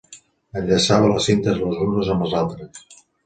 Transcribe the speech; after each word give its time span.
Enllaçava 0.61 1.11
les 1.11 1.27
cintes 1.29 1.61
les 1.65 1.83
unes 1.87 2.11
amb 2.15 2.27
les 2.27 2.33
altres. 2.43 2.85